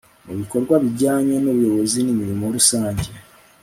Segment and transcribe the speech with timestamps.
[0.25, 3.07] mu bikorwa bijyanye n'ubuyobozi n'imirimo rusange